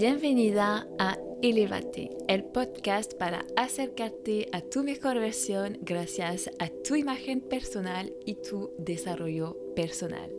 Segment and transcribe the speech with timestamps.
[0.00, 7.40] Bienvenida a Elevate, el podcast para acercarte a tu mejor versión gracias a tu imagen
[7.40, 10.30] personal y tu desarrollo personal.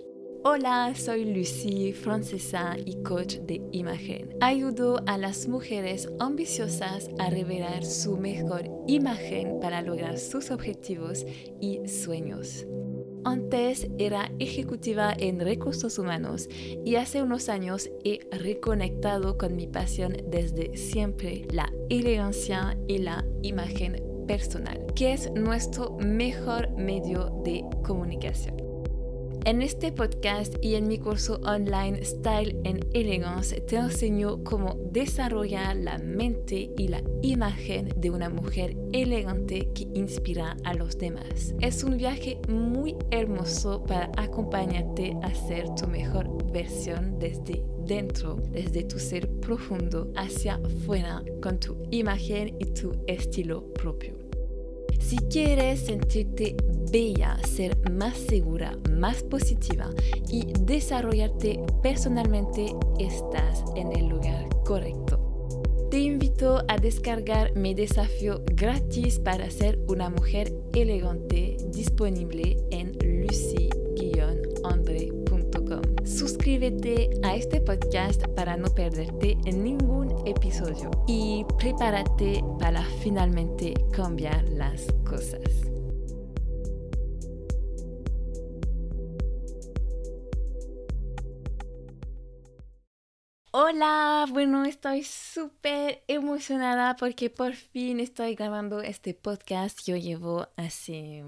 [0.45, 4.33] Hola, soy Lucy, francesa y coach de imagen.
[4.39, 11.25] Ayudo a las mujeres ambiciosas a revelar su mejor imagen para lograr sus objetivos
[11.59, 12.65] y sueños.
[13.25, 16.47] Antes era ejecutiva en recursos humanos
[16.85, 23.25] y hace unos años he reconectado con mi pasión desde siempre, la elegancia y la
[23.41, 28.68] imagen personal, que es nuestro mejor medio de comunicación.
[29.45, 35.77] En este podcast y en mi curso online Style and Elegance te enseño cómo desarrollar
[35.77, 41.55] la mente y la imagen de una mujer elegante que inspira a los demás.
[41.61, 48.83] Es un viaje muy hermoso para acompañarte a ser tu mejor versión desde dentro, desde
[48.83, 54.28] tu ser profundo hacia afuera con tu imagen y tu estilo propio.
[54.99, 56.55] Si quieres sentirte
[56.91, 59.89] bella, ser más segura, más positiva
[60.29, 65.25] y desarrollarte personalmente, estás en el lugar correcto.
[65.89, 73.68] Te invito a descargar mi desafío gratis para ser una mujer elegante disponible en lucy
[76.49, 84.49] Suscríbete a este podcast para no perderte en ningún episodio y prepárate para finalmente cambiar
[84.49, 85.43] las cosas.
[93.51, 99.81] Hola, bueno, estoy súper emocionada porque por fin estoy grabando este podcast.
[99.85, 101.23] Yo llevo hace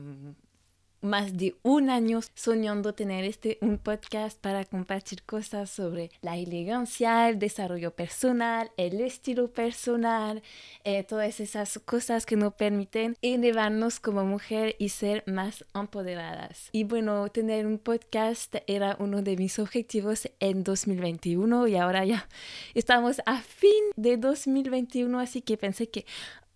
[1.02, 7.30] más de un año soñando tener este un podcast para compartir cosas sobre la elegancia,
[7.30, 10.44] el desarrollo personal, el estilo personal,
[10.84, 16.70] eh, todas esas cosas que nos permiten elevarnos como mujer y ser más empoderadas.
[16.72, 22.28] Y bueno, tener un podcast era uno de mis objetivos en 2021 y ahora ya
[22.74, 26.06] estamos a fin de 2021, así que pensé que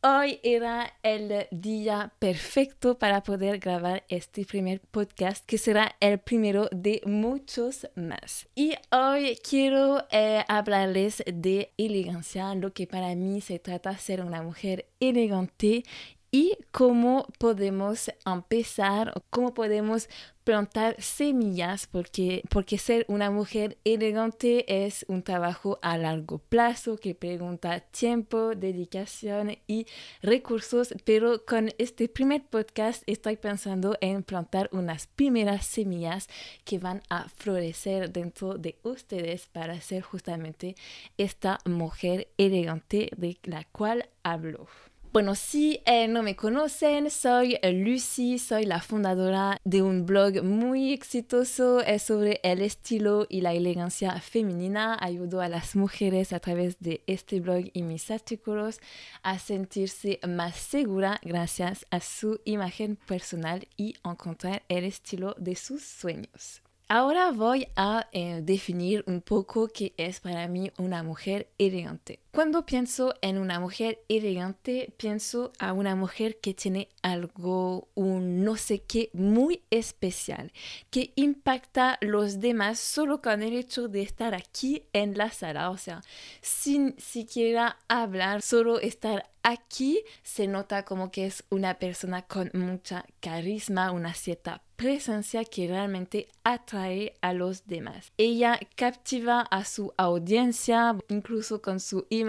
[0.07, 6.69] Hoy era el día perfecto para poder grabar este primer podcast que será el primero
[6.71, 8.47] de muchos más.
[8.53, 14.21] Y hoy quiero eh, hablarles de elegancia, lo que para mí se trata de ser
[14.21, 15.83] una mujer elegante
[16.35, 20.09] y cómo podemos empezar, cómo podemos
[20.43, 27.15] plantar semillas, porque, porque ser una mujer elegante es un trabajo a largo plazo que
[27.15, 29.87] pregunta tiempo, dedicación y
[30.21, 36.27] recursos, pero con este primer podcast estoy pensando en plantar unas primeras semillas
[36.65, 40.75] que van a florecer dentro de ustedes para ser justamente
[41.17, 44.67] esta mujer elegante de la cual hablo.
[45.15, 50.91] Bueno, si eh, no me conocen, soy Lucy, soy la fundadora de un blog muy
[50.91, 54.97] exitoso sobre el estilo y la elegancia femenina.
[54.99, 58.81] Ayudo a las mujeres a través de este blog y mis artículos
[59.23, 65.81] a sentirse más segura gracias a su imagen personal y encontrar el estilo de sus
[65.81, 66.61] sueños.
[66.87, 72.19] Ahora voy a eh, definir un poco qué es para mí una mujer elegante.
[72.35, 78.57] Cuando pienso en una mujer elegante, pienso a una mujer que tiene algo, un no
[78.57, 80.51] sé qué muy especial,
[80.89, 85.69] que impacta a los demás solo con el hecho de estar aquí en la sala,
[85.69, 86.01] o sea,
[86.41, 93.05] sin siquiera hablar, solo estar aquí se nota como que es una persona con mucha
[93.19, 98.11] carisma, una cierta presencia que realmente atrae a los demás.
[98.17, 102.24] Ella captiva a su audiencia, incluso con su imagen,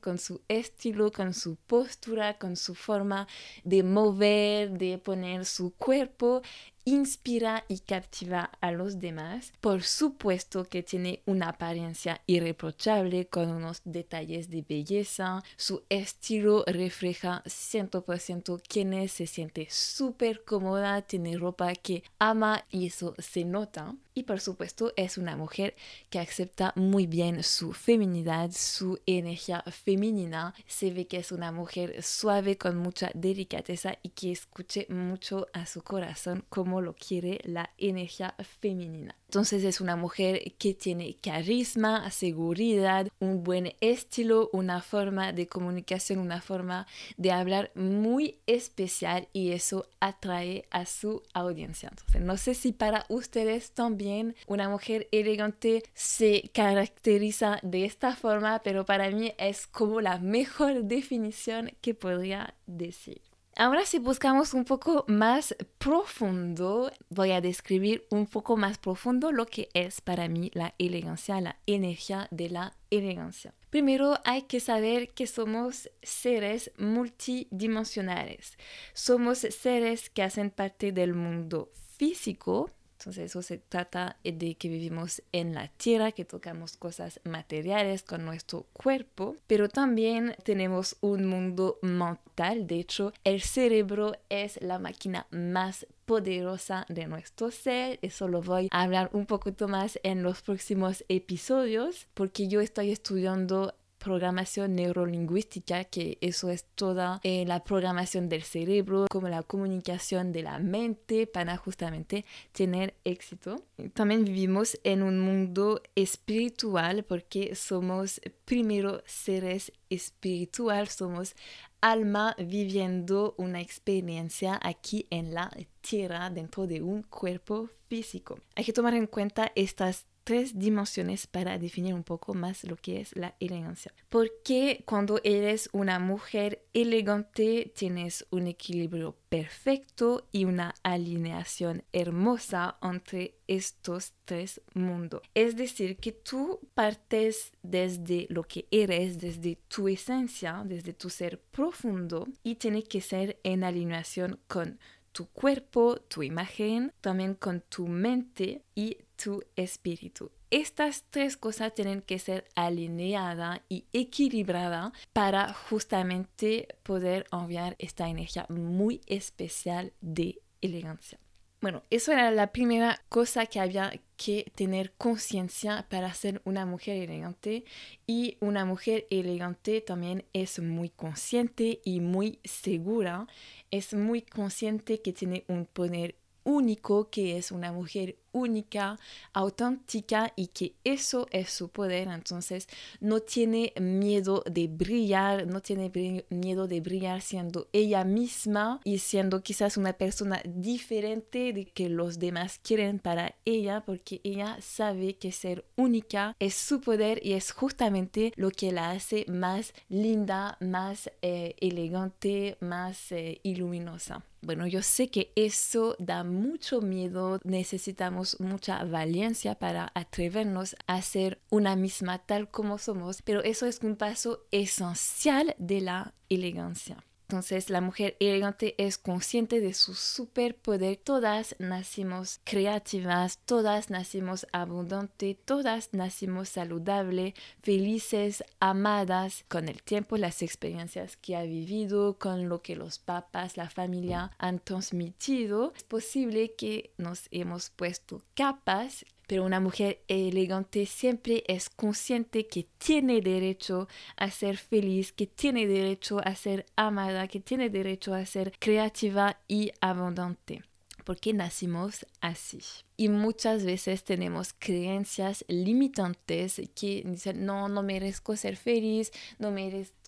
[0.00, 3.26] con su estilo, con su postura, con su forma
[3.64, 6.42] de mover, de poner su cuerpo
[6.84, 9.52] inspira y captiva a los demás.
[9.60, 15.42] Por supuesto que tiene una apariencia irreprochable con unos detalles de belleza.
[15.56, 22.86] Su estilo refleja 100% quién es, se siente súper cómoda, tiene ropa que ama y
[22.86, 23.94] eso se nota.
[24.12, 25.74] Y por supuesto es una mujer
[26.10, 30.54] que acepta muy bien su feminidad, su energía femenina.
[30.66, 35.64] Se ve que es una mujer suave con mucha delicadeza y que escuche mucho a
[35.64, 39.16] su corazón como lo quiere la energía femenina.
[39.30, 46.18] Entonces es una mujer que tiene carisma, seguridad, un buen estilo, una forma de comunicación,
[46.18, 51.90] una forma de hablar muy especial y eso atrae a su audiencia.
[51.90, 58.62] Entonces no sé si para ustedes también una mujer elegante se caracteriza de esta forma,
[58.64, 63.29] pero para mí es como la mejor definición que podría decir.
[63.56, 69.46] Ahora si buscamos un poco más profundo, voy a describir un poco más profundo lo
[69.46, 73.52] que es para mí la elegancia, la energía de la elegancia.
[73.70, 78.56] Primero hay que saber que somos seres multidimensionales.
[78.94, 82.70] Somos seres que hacen parte del mundo físico,
[83.00, 88.26] entonces eso se trata de que vivimos en la tierra, que tocamos cosas materiales con
[88.26, 92.66] nuestro cuerpo, pero también tenemos un mundo mental.
[92.66, 97.98] De hecho, el cerebro es la máquina más poderosa de nuestro ser.
[98.02, 102.90] Eso lo voy a hablar un poquito más en los próximos episodios porque yo estoy
[102.90, 110.32] estudiando programación neurolingüística, que eso es toda eh, la programación del cerebro, como la comunicación
[110.32, 113.62] de la mente para justamente tener éxito.
[113.94, 121.34] También vivimos en un mundo espiritual porque somos primero seres espiritual, somos
[121.80, 125.50] alma viviendo una experiencia aquí en la
[125.80, 128.38] tierra dentro de un cuerpo físico.
[128.54, 133.00] Hay que tomar en cuenta estas tres dimensiones para definir un poco más lo que
[133.00, 133.92] es la elegancia.
[134.08, 143.38] Porque cuando eres una mujer elegante tienes un equilibrio perfecto y una alineación hermosa entre
[143.48, 145.22] estos tres mundos.
[145.34, 151.40] Es decir, que tú partes desde lo que eres, desde tu esencia, desde tu ser
[151.40, 154.78] profundo y tiene que ser en alineación con
[155.10, 160.30] tu cuerpo, tu imagen, también con tu mente y tu espíritu.
[160.50, 168.46] Estas tres cosas tienen que ser alineadas y equilibradas para justamente poder enviar esta energía
[168.48, 171.18] muy especial de elegancia.
[171.60, 176.96] Bueno, eso era la primera cosa que había que tener conciencia para ser una mujer
[176.96, 177.64] elegante
[178.06, 183.26] y una mujer elegante también es muy consciente y muy segura,
[183.70, 186.16] es muy consciente que tiene un poder
[186.50, 188.98] único, que es una mujer única,
[189.32, 192.08] auténtica y que eso es su poder.
[192.08, 192.68] Entonces
[193.00, 195.90] no tiene miedo de brillar, no tiene
[196.30, 202.18] miedo de brillar siendo ella misma y siendo quizás una persona diferente de que los
[202.18, 207.52] demás quieren para ella porque ella sabe que ser única es su poder y es
[207.52, 214.24] justamente lo que la hace más linda, más eh, elegante, más eh, iluminosa.
[214.42, 221.42] Bueno, yo sé que eso da mucho miedo, necesitamos mucha valencia para atrevernos a ser
[221.50, 227.04] una misma tal como somos, pero eso es un paso esencial de la elegancia.
[227.30, 230.96] Entonces la mujer elegante es consciente de su superpoder.
[230.96, 239.44] Todas nacimos creativas, todas nacimos abundantes, todas nacimos saludables, felices, amadas.
[239.46, 244.32] Con el tiempo, las experiencias que ha vivido, con lo que los papás, la familia
[244.38, 251.70] han transmitido, es posible que nos hemos puesto capas pero una mujer elegante siempre es
[251.70, 253.86] consciente que tiene derecho
[254.16, 259.38] a ser feliz, que tiene derecho a ser amada, que tiene derecho a ser creativa
[259.46, 260.64] y abundante
[261.04, 262.60] porque nacimos así.
[262.96, 269.99] Y muchas veces tenemos creencias limitantes que dicen, no, no merezco ser feliz, no merezco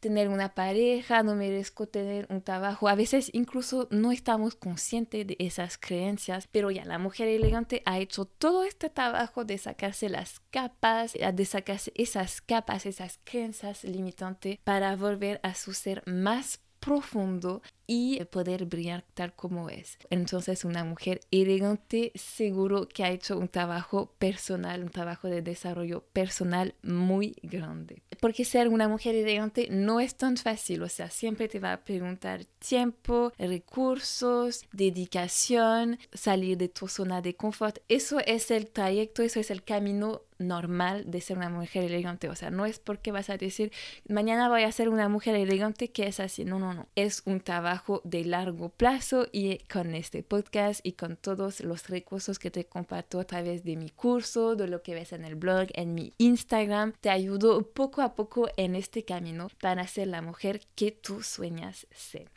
[0.00, 2.88] tener una pareja, no merezco tener un trabajo.
[2.88, 7.98] A veces incluso no estamos conscientes de esas creencias, pero ya la mujer elegante ha
[7.98, 14.58] hecho todo este trabajo de sacarse las capas, de sacarse esas capas, esas creencias limitantes
[14.64, 19.98] para volver a su ser más profundo y poder brillar tal como es.
[20.08, 26.04] Entonces una mujer elegante seguro que ha hecho un trabajo personal, un trabajo de desarrollo
[26.12, 28.02] personal muy grande.
[28.20, 31.84] Porque ser una mujer elegante no es tan fácil, o sea, siempre te va a
[31.84, 37.78] preguntar tiempo, recursos, dedicación, salir de tu zona de confort.
[37.88, 42.28] Eso es el trayecto, eso es el camino normal de ser una mujer elegante.
[42.28, 43.72] O sea, no es porque vas a decir,
[44.08, 46.44] mañana voy a ser una mujer elegante que es así.
[46.44, 46.88] No, no, no.
[46.94, 52.38] Es un trabajo de largo plazo y con este podcast y con todos los recursos
[52.38, 55.68] que te comparto a través de mi curso, de lo que ves en el blog,
[55.74, 60.60] en mi Instagram, te ayudo poco a poco en este camino para ser la mujer
[60.74, 62.30] que tú sueñas ser.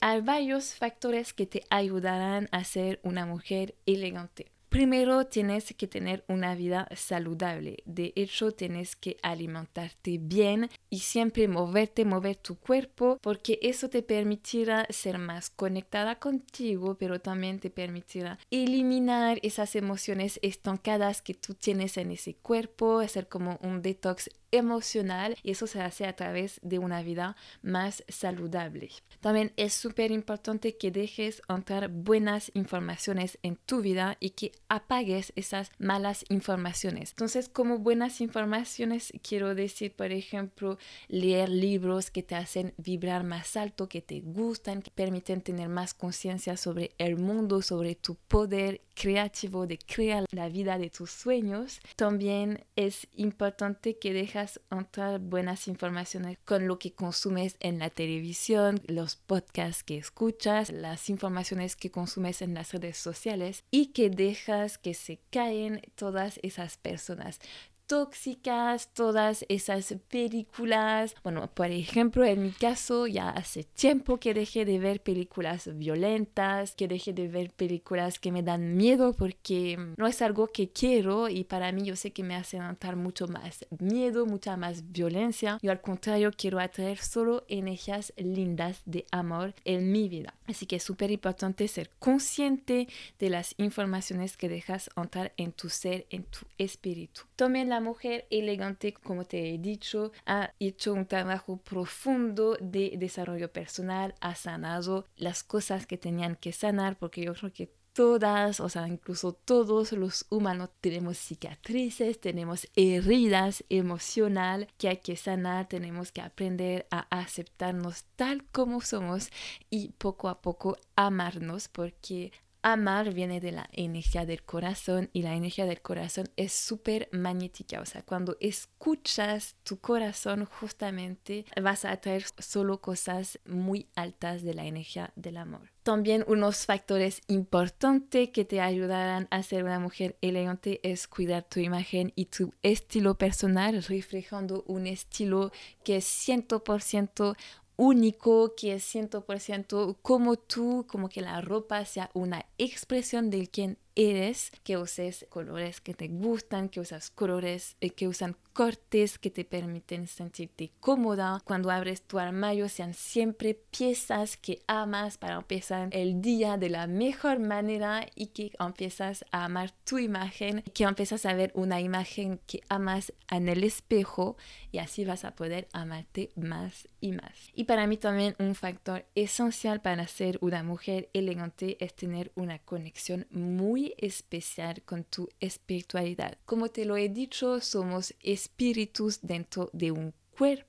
[0.00, 4.50] Hay varios factores que te ayudarán a ser una mujer elegante.
[4.76, 7.78] Primero tienes que tener una vida saludable.
[7.86, 14.02] De hecho, tienes que alimentarte bien y siempre moverte, mover tu cuerpo, porque eso te
[14.02, 21.54] permitirá ser más conectada contigo, pero también te permitirá eliminar esas emociones estancadas que tú
[21.54, 26.60] tienes en ese cuerpo, hacer como un detox emocional y eso se hace a través
[26.62, 28.90] de una vida más saludable.
[29.20, 35.32] También es súper importante que dejes entrar buenas informaciones en tu vida y que apagues
[35.36, 37.10] esas malas informaciones.
[37.10, 43.56] Entonces, como buenas informaciones, quiero decir, por ejemplo, leer libros que te hacen vibrar más
[43.56, 48.80] alto, que te gustan, que permiten tener más conciencia sobre el mundo, sobre tu poder
[48.96, 51.80] creativo de crear la vida de tus sueños.
[51.94, 58.80] También es importante que dejas entrar buenas informaciones con lo que consumes en la televisión,
[58.86, 64.78] los podcasts que escuchas, las informaciones que consumes en las redes sociales y que dejas
[64.78, 67.38] que se caen todas esas personas
[67.86, 71.14] tóxicas, todas esas películas.
[71.22, 76.74] Bueno, por ejemplo, en mi caso, ya hace tiempo que dejé de ver películas violentas,
[76.74, 81.28] que dejé de ver películas que me dan miedo porque no es algo que quiero
[81.28, 85.58] y para mí yo sé que me hace notar mucho más miedo, mucha más violencia.
[85.62, 90.34] Yo al contrario quiero atraer solo energías lindas de amor en mi vida.
[90.46, 92.88] Así que es súper importante ser consciente
[93.18, 97.22] de las informaciones que dejas entrar en tu ser, en tu espíritu.
[97.36, 103.52] También la mujer elegante, como te he dicho, ha hecho un trabajo profundo de desarrollo
[103.52, 108.68] personal, ha sanado las cosas que tenían que sanar, porque yo creo que todas, o
[108.68, 116.12] sea, incluso todos los humanos tenemos cicatrices, tenemos heridas emocional que hay que sanar, tenemos
[116.12, 119.30] que aprender a aceptarnos tal como somos
[119.70, 122.32] y poco a poco amarnos porque
[122.72, 127.80] amar viene de la energía del corazón y la energía del corazón es súper magnética.
[127.80, 134.54] O sea, cuando escuchas tu corazón justamente vas a atraer solo cosas muy altas de
[134.54, 135.70] la energía del amor.
[135.84, 141.60] También unos factores importantes que te ayudarán a ser una mujer elegante es cuidar tu
[141.60, 145.52] imagen y tu estilo personal, reflejando un estilo
[145.84, 147.36] que es 100%
[147.76, 153.78] único, que es 100% como tú, como que la ropa sea una expresión de quien
[153.96, 159.30] eres, que uses colores que te gustan, que usas colores eh, que usan cortes que
[159.30, 161.42] te permiten sentirte cómoda.
[161.44, 166.86] Cuando abres tu armario sean siempre piezas que amas para empezar el día de la
[166.86, 172.40] mejor manera y que empiezas a amar tu imagen, que empiezas a ver una imagen
[172.46, 174.38] que amas en el espejo
[174.72, 177.50] y así vas a poder amarte más y más.
[177.54, 182.58] Y para mí también un factor esencial para ser una mujer elegante es tener una
[182.58, 186.38] conexión muy especial con tu espiritualidad.
[186.44, 190.14] Como te lo he dicho, somos espíritus dentro de un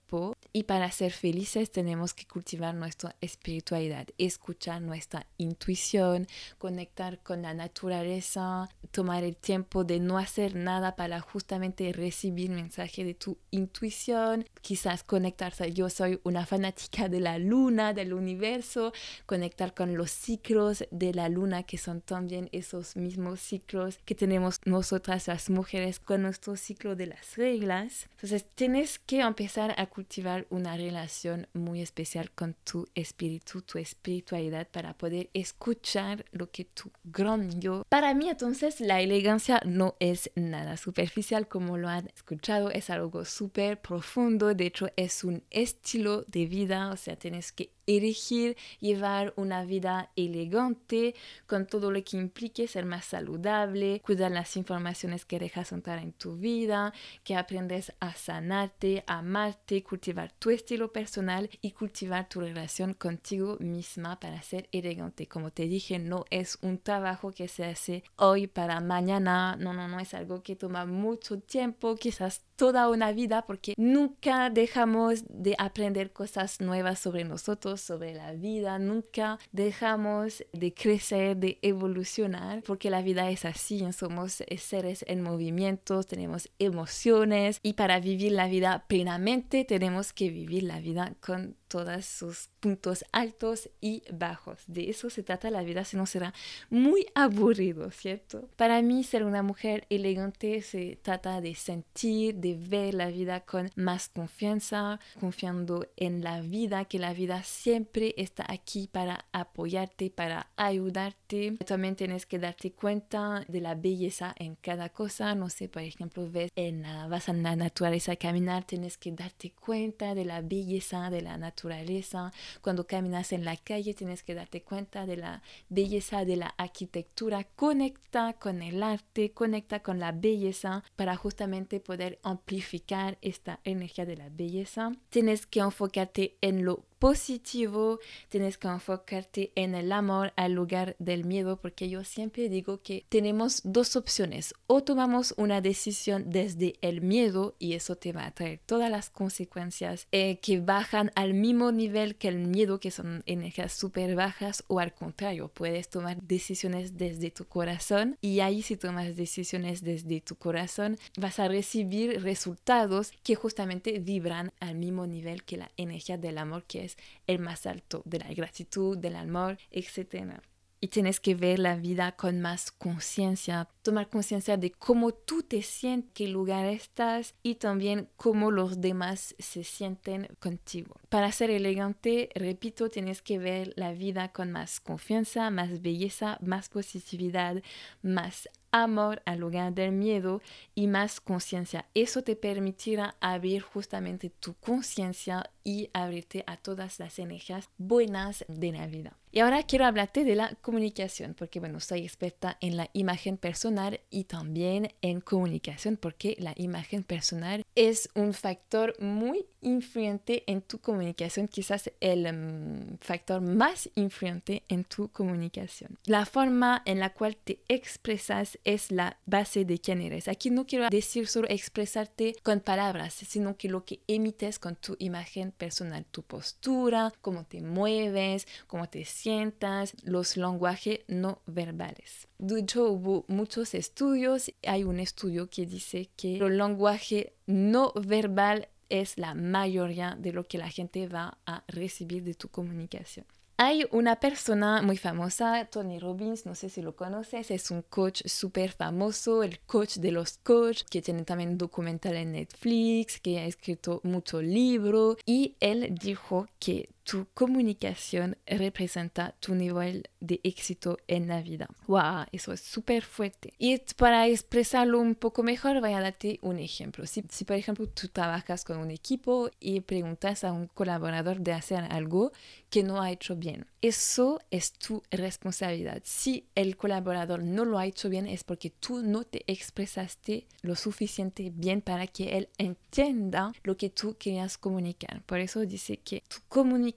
[0.08, 7.42] cuerpo y para ser felices tenemos que cultivar nuestra espiritualidad, escuchar nuestra intuición, conectar con
[7.42, 13.38] la naturaleza, tomar el tiempo de no hacer nada para justamente recibir mensaje de tu
[13.52, 15.74] intuición, quizás conectarse.
[15.74, 18.94] Yo soy una fanática de la luna, del universo,
[19.26, 24.60] conectar con los ciclos de la luna que son también esos mismos ciclos que tenemos
[24.66, 28.08] nosotras las mujeres con nuestro ciclo de las reglas.
[28.12, 34.68] Entonces tienes que empezar a cultivar una relación muy especial con tu espíritu, tu espiritualidad,
[34.70, 37.84] para poder escuchar lo que tu gran yo.
[37.90, 43.26] Para mí entonces la elegancia no es nada superficial como lo han escuchado, es algo
[43.26, 49.34] súper profundo, de hecho es un estilo de vida, o sea, tienes que elegir llevar
[49.38, 51.16] una vida elegante
[51.48, 56.12] con todo lo que implique ser más saludable, cuidar las informaciones que dejas entrar en
[56.12, 62.42] tu vida, que aprendes a sanarte, a amarte, cultivar tu estilo personal y cultivar tu
[62.42, 65.28] relación contigo misma para ser elegante.
[65.28, 69.88] Como te dije, no es un trabajo que se hace hoy para mañana, no, no,
[69.88, 75.56] no es algo que toma mucho tiempo, quizás toda una vida, porque nunca dejamos de
[75.58, 82.90] aprender cosas nuevas sobre nosotros sobre la vida, nunca dejamos de crecer, de evolucionar, porque
[82.90, 88.86] la vida es así, somos seres en movimiento, tenemos emociones y para vivir la vida
[88.88, 94.64] plenamente tenemos que vivir la vida con todos sus puntos altos y bajos.
[94.68, 96.34] De eso se trata la vida, si no será
[96.70, 98.50] muy aburrido, ¿cierto?
[98.56, 103.42] Para mí ser una mujer elegante se trata de sentir, de de ver la vida
[103.42, 110.10] con más confianza, confiando en la vida, que la vida siempre está aquí para apoyarte,
[110.10, 111.58] para ayudarte.
[111.66, 115.36] También tienes que darte cuenta de la belleza en cada cosa.
[115.36, 119.12] No sé, por ejemplo, ves en la, vas a la naturaleza a caminar, tienes que
[119.12, 122.32] darte cuenta de la belleza de la naturaleza.
[122.62, 127.44] Cuando caminas en la calle, tienes que darte cuenta de la belleza de la arquitectura.
[127.44, 134.18] Conecta con el arte, conecta con la belleza para justamente poder amplificar esta energía de
[134.18, 134.92] la belleza.
[135.10, 138.00] Tienes que enfocarte en lo positivo,
[138.30, 143.06] tienes que enfocarte en el amor al lugar del miedo, porque yo siempre digo que
[143.10, 148.32] tenemos dos opciones, o tomamos una decisión desde el miedo y eso te va a
[148.32, 153.24] traer todas las consecuencias eh, que bajan al mismo nivel que el miedo, que son
[153.26, 158.78] energías súper bajas, o al contrario, puedes tomar decisiones desde tu corazón y ahí si
[158.78, 165.44] tomas decisiones desde tu corazón vas a recibir resultados que justamente vibran al mismo nivel
[165.44, 166.87] que la energía del amor que
[167.26, 170.40] el más alto de la gratitud, del amor, etc.
[170.80, 175.64] Y tienes que ver la vida con más conciencia, tomar conciencia de cómo tú te
[175.64, 180.96] sientes, qué lugar estás y también cómo los demás se sienten contigo.
[181.10, 186.70] Para ser elegante, repito, tienes que ver la vida con más confianza, más belleza, más
[186.70, 187.64] positividad,
[188.04, 190.42] más amor al lugar del miedo
[190.76, 191.86] y más conciencia.
[191.94, 198.72] Eso te permitirá abrir justamente tu conciencia y abrirte a todas las energías buenas de
[198.72, 199.18] la vida.
[199.38, 204.00] Y ahora quiero hablarte de la comunicación, porque bueno, soy experta en la imagen personal
[204.10, 210.80] y también en comunicación, porque la imagen personal es un factor muy influyente en tu
[210.80, 215.98] comunicación, quizás el mm, factor más influyente en tu comunicación.
[216.06, 220.28] La forma en la cual te expresas es la base de quién eres.
[220.28, 224.96] Aquí no quiero decir solo expresarte con palabras, sino que lo que emites con tu
[225.00, 232.30] imagen personal, tu postura, cómo te mueves, cómo te sientas, los lenguajes no verbales.
[232.38, 234.54] De hecho, hubo muchos estudios.
[234.66, 240.48] Hay un estudio que dice que el lenguaje no verbal es la mayoría de lo
[240.48, 243.26] que la gente va a recibir de tu comunicación.
[243.60, 248.22] Hay una persona muy famosa, Tony Robbins, no sé si lo conoces, es un coach
[248.28, 253.40] súper famoso, el coach de los coaches, que tiene también un documental en Netflix, que
[253.40, 260.98] ha escrito muchos libros y él dijo que tu comunicación representa tu nivel de éxito
[261.08, 261.70] en la vida.
[261.88, 262.26] ¡Wow!
[262.34, 263.54] Eso es súper fuerte.
[263.58, 267.06] Y para expresarlo un poco mejor, voy a darte un ejemplo.
[267.06, 271.54] Si, si, por ejemplo tú trabajas con un equipo y preguntas a un colaborador de
[271.54, 272.34] hacer algo
[272.70, 276.02] que no ha hecho bien, eso es tu responsabilidad.
[276.04, 280.76] Si el colaborador no lo ha hecho bien es porque tú no te expresaste lo
[280.76, 285.22] suficiente bien para que él entienda lo que tú querías comunicar.
[285.26, 286.97] Por eso dice que tu comunicación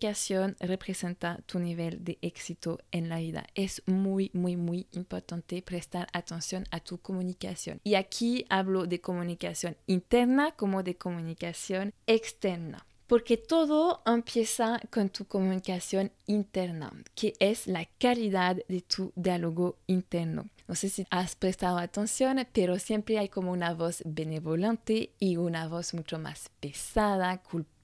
[0.61, 3.47] representa tu nivel de éxito en la vida.
[3.55, 7.81] Es muy, muy, muy importante prestar atención a tu comunicación.
[7.85, 12.87] Y aquí hablo de comunicación interna como de comunicación externa.
[13.07, 20.45] Porque todo empieza con tu comunicación interna, que es la calidad de tu diálogo interno.
[20.69, 25.67] No sé si has prestado atención, pero siempre hay como una voz benevolente y una
[25.67, 27.80] voz mucho más pesada, culpable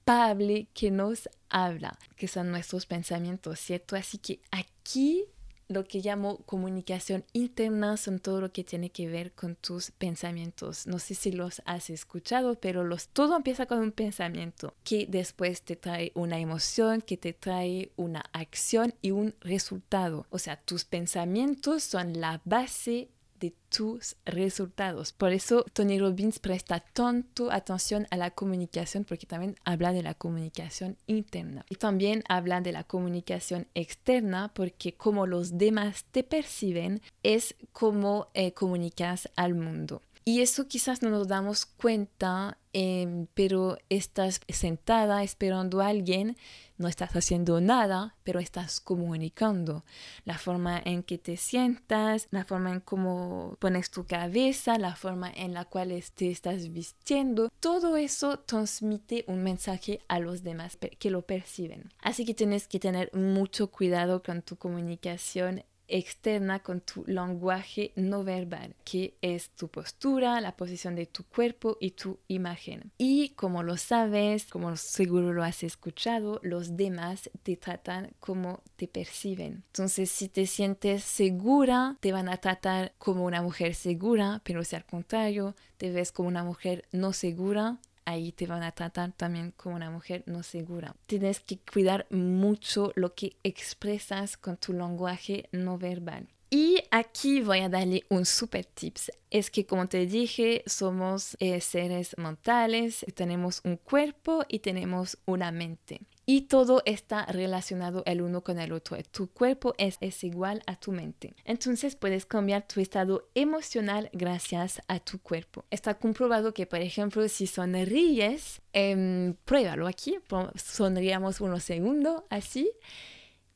[0.73, 3.97] que nos habla, que son nuestros pensamientos, ¿cierto?
[3.97, 5.25] Así que aquí
[5.67, 10.87] lo que llamo comunicación interna son todo lo que tiene que ver con tus pensamientos.
[10.87, 15.61] No sé si los has escuchado, pero los, todo empieza con un pensamiento que después
[15.61, 20.25] te trae una emoción, que te trae una acción y un resultado.
[20.29, 25.13] O sea, tus pensamientos son la base de tus resultados.
[25.13, 30.13] Por eso Tony Robbins presta tanto atención a la comunicación porque también habla de la
[30.13, 31.65] comunicación interna.
[31.69, 38.27] Y también habla de la comunicación externa porque como los demás te perciben es como
[38.33, 40.01] eh, comunicas al mundo.
[40.27, 46.35] Y eso quizás no nos damos cuenta, em, pero estás sentada esperando a alguien,
[46.77, 49.85] no estás haciendo nada, pero estás comunicando.
[50.25, 55.31] La forma en que te sientas, la forma en cómo pones tu cabeza, la forma
[55.33, 61.09] en la cual te estás vistiendo, todo eso transmite un mensaje a los demás que
[61.09, 61.93] lo perciben.
[62.01, 68.23] Así que tienes que tener mucho cuidado con tu comunicación externa con tu lenguaje no
[68.23, 72.91] verbal, que es tu postura, la posición de tu cuerpo y tu imagen.
[72.97, 78.87] Y como lo sabes, como seguro lo has escuchado, los demás te tratan como te
[78.87, 79.63] perciben.
[79.67, 84.75] Entonces, si te sientes segura, te van a tratar como una mujer segura, pero si
[84.75, 89.51] al contrario te ves como una mujer no segura, ahí te van a tratar también
[89.51, 90.95] como una mujer no segura.
[91.05, 96.27] Tienes que cuidar mucho lo que expresas con tu lenguaje no verbal.
[96.49, 99.11] Y aquí voy a darle un super tips.
[99.29, 105.51] Es que como te dije, somos eh, seres mentales, tenemos un cuerpo y tenemos una
[105.51, 108.97] mente y todo está relacionado el uno con el otro.
[109.11, 111.33] Tu cuerpo es, igual a tu mente.
[111.45, 115.63] Entonces puedes cambiar tu estado emocional gracias a tu cuerpo.
[115.71, 120.17] Está comprobado que, por ejemplo, si sonríes, eh, pruébalo aquí,
[120.55, 122.69] sonríamos unos segundos así,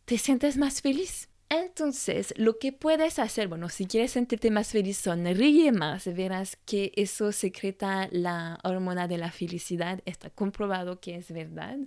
[0.06, 1.28] te sientes más feliz.
[1.50, 6.94] Entonces, lo que puedes hacer, bueno, si quieres sentirte más feliz, sonríe más, verás que
[6.96, 11.78] eso secreta la hormona de la felicidad, está comprobado que es verdad.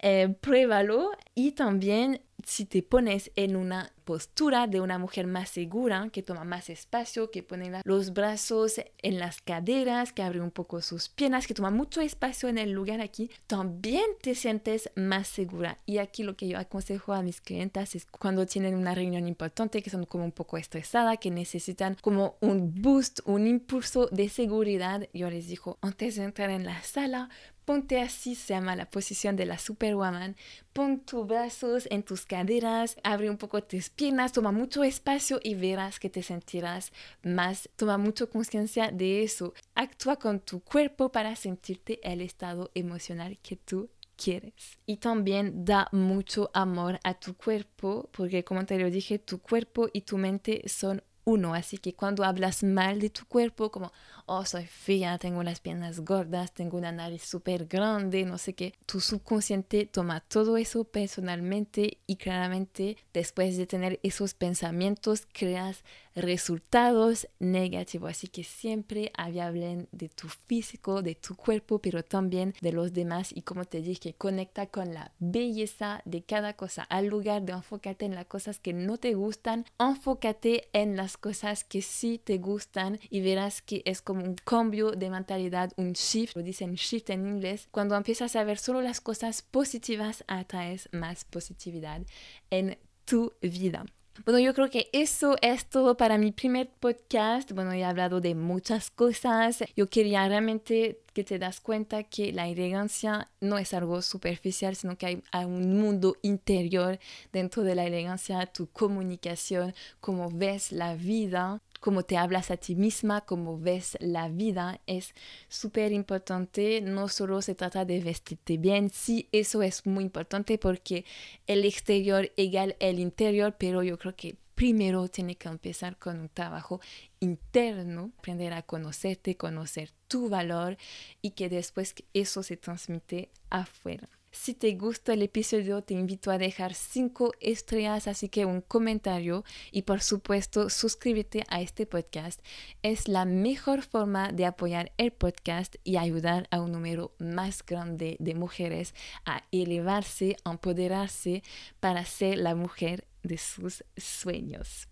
[0.00, 6.08] Eh, pruébalo y también si te pones en una postura de una mujer más segura,
[6.12, 10.82] que toma más espacio, que pone los brazos en las caderas, que abre un poco
[10.82, 15.78] sus piernas, que toma mucho espacio en el lugar aquí, también te sientes más segura.
[15.86, 19.82] Y aquí lo que yo aconsejo a mis clientas es cuando tienen una reunión importante,
[19.82, 25.08] que son como un poco estresadas, que necesitan como un boost, un impulso de seguridad,
[25.14, 27.30] yo les digo, antes de entrar en la sala,
[27.64, 30.36] Ponte así, se llama la posición de la Superwoman.
[30.74, 35.54] Pon tus brazos en tus caderas, abre un poco tus piernas, toma mucho espacio y
[35.54, 37.70] verás que te sentirás más.
[37.76, 39.54] Toma mucho conciencia de eso.
[39.74, 44.78] Actúa con tu cuerpo para sentirte el estado emocional que tú quieres.
[44.86, 49.88] Y también da mucho amor a tu cuerpo, porque como te lo dije, tu cuerpo
[49.92, 51.54] y tu mente son uno.
[51.54, 53.92] Así que cuando hablas mal de tu cuerpo, como,
[54.26, 58.74] oh, soy fea, tengo las piernas gordas, tengo una nariz súper grande, no sé qué,
[58.86, 65.82] tu subconsciente toma todo eso personalmente y claramente después de tener esos pensamientos creas
[66.14, 68.10] resultados negativos.
[68.10, 73.30] Así que siempre hablen de tu físico, de tu cuerpo, pero también de los demás.
[73.34, 76.84] Y como te dije, conecta con la belleza de cada cosa.
[76.84, 81.64] Al lugar de enfocarte en las cosas que no te gustan, enfócate en las cosas
[81.64, 86.36] que sí te gustan y verás que es como un cambio de mentalidad, un shift,
[86.36, 87.68] lo dicen shift en inglés.
[87.70, 92.02] Cuando empiezas a ver solo las cosas positivas, atraes más positividad
[92.50, 93.84] en tu vida.
[94.22, 97.50] Bueno, yo creo que eso es todo para mi primer podcast.
[97.50, 99.64] Bueno, he hablado de muchas cosas.
[99.76, 104.96] Yo quería realmente que te das cuenta que la elegancia no es algo superficial, sino
[104.96, 106.98] que hay, un mundo interior
[107.32, 112.76] dentro de la elegancia, tu comunicación, cómo ves la vida cómo te hablas a ti
[112.76, 115.14] misma, cómo ves la vida, es
[115.48, 116.80] súper importante.
[116.80, 121.04] No solo se trata de vestirte bien, sí, eso es muy importante porque
[121.46, 126.30] el exterior igual el interior, pero yo creo que primero tiene que empezar con un
[126.30, 126.80] trabajo
[127.20, 130.78] interno, aprender a conocerte, conocer tu valor
[131.20, 134.08] y que después eso se transmite afuera.
[134.34, 139.44] Si te gustó el episodio, te invito a dejar 5 estrellas, así que un comentario
[139.70, 142.40] y por supuesto suscríbete a este podcast.
[142.82, 148.16] Es la mejor forma de apoyar el podcast y ayudar a un número más grande
[148.18, 148.92] de mujeres
[149.24, 151.44] a elevarse, empoderarse
[151.78, 154.88] para ser la mujer de sus sueños.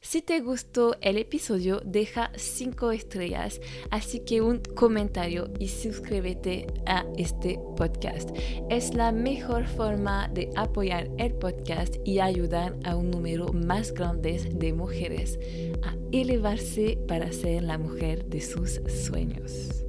[0.00, 7.04] Si te gustó el episodio, deja 5 estrellas, así que un comentario y suscríbete a
[7.16, 8.30] este podcast.
[8.70, 14.38] Es la mejor forma de apoyar el podcast y ayudar a un número más grande
[14.52, 15.38] de mujeres
[15.82, 19.87] a elevarse para ser la mujer de sus sueños.